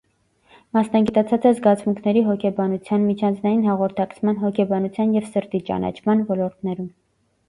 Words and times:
Մասնագիտացած 0.75 1.43
է 1.49 1.49
զգացմունքների 1.57 2.23
հոգեբանության, 2.29 3.05
միջանձնային 3.09 3.61
հաղորդակցման, 3.73 4.39
հոգեբանության 4.45 5.13
և 5.17 5.29
«ստի 5.29 5.63
ճանաչման» 5.69 6.25
ոլորտներում։ 6.31 6.89